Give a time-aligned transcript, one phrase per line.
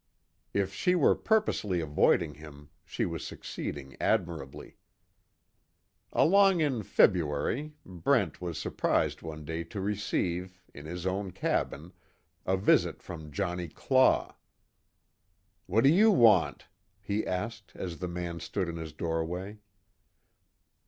[0.51, 4.77] If she were purposely avoiding him, she was succeeding admirably.
[6.11, 11.93] Along in February, Brent was surprised one day to receive, in his own cabin,
[12.47, 14.35] a visit from Johnny Claw.
[15.67, 16.65] "What do you want?"
[16.99, 19.59] he asked as the man stood in the doorway.